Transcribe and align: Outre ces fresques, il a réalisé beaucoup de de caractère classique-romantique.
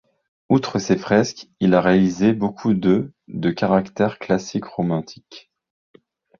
Outre 0.49 0.79
ces 0.79 0.97
fresques, 0.97 1.47
il 1.59 1.75
a 1.75 1.79
réalisé 1.81 2.33
beaucoup 2.33 2.73
de 2.73 3.13
de 3.27 3.51
caractère 3.51 4.17
classique-romantique. 4.17 5.51